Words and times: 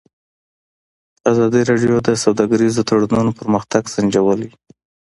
ازادي 1.31 1.61
راډیو 1.69 1.95
د 2.07 2.09
سوداګریز 2.23 2.75
تړونونه 2.87 3.31
پرمختګ 3.39 3.83
سنجولی. 3.93 4.49